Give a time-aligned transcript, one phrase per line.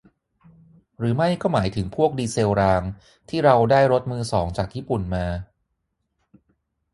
[0.97, 2.83] หรือไม่ก็หมายถึงพวกดีเซลราง
[3.29, 5.25] ที่เราได้รถมือสองจากญี่ปุ่นมา?